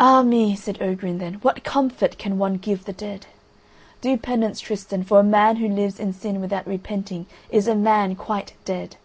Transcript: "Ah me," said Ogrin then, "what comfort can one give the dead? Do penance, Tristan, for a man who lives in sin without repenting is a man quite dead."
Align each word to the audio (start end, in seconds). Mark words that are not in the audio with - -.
"Ah 0.00 0.24
me," 0.24 0.56
said 0.56 0.82
Ogrin 0.82 1.18
then, 1.18 1.34
"what 1.34 1.62
comfort 1.62 2.18
can 2.18 2.38
one 2.38 2.54
give 2.56 2.86
the 2.86 2.92
dead? 2.92 3.26
Do 4.00 4.16
penance, 4.16 4.58
Tristan, 4.58 5.04
for 5.04 5.20
a 5.20 5.22
man 5.22 5.58
who 5.58 5.68
lives 5.68 6.00
in 6.00 6.12
sin 6.12 6.40
without 6.40 6.66
repenting 6.66 7.26
is 7.50 7.68
a 7.68 7.76
man 7.76 8.16
quite 8.16 8.54
dead." 8.64 8.96